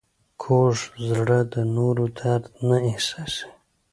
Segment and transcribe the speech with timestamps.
[0.41, 0.75] کوږ
[1.09, 3.49] زړه د نورو درد نه احساسوي